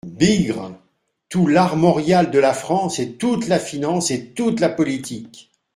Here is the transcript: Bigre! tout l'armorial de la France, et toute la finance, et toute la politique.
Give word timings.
Bigre! 0.09 0.79
tout 1.29 1.45
l'armorial 1.45 2.31
de 2.31 2.39
la 2.39 2.55
France, 2.55 2.97
et 2.97 3.17
toute 3.17 3.47
la 3.47 3.59
finance, 3.59 4.09
et 4.09 4.31
toute 4.31 4.59
la 4.59 4.69
politique. 4.69 5.51